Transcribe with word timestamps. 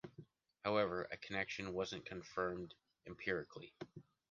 However, 0.65 1.07
a 1.11 1.17
connection 1.17 1.73
wasn't 1.73 2.07
confirmed 2.07 2.73
empirically. 3.05 3.75